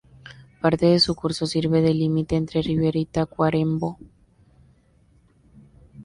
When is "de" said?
0.87-0.99, 1.83-1.93